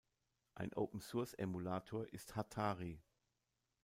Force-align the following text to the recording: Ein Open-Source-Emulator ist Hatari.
Ein 0.55 0.73
Open-Source-Emulator 0.73 2.07
ist 2.07 2.35
Hatari. 2.35 3.03